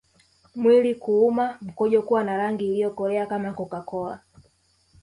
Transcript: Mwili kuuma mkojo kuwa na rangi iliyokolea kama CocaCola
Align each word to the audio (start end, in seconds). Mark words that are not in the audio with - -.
Mwili 0.55 0.95
kuuma 0.95 1.57
mkojo 1.61 2.01
kuwa 2.01 2.23
na 2.23 2.37
rangi 2.37 2.65
iliyokolea 2.67 3.25
kama 3.25 3.53
CocaCola 3.53 4.19